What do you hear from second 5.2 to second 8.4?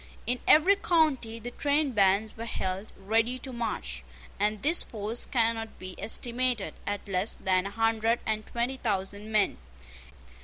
cannot be estimated at less than a hundred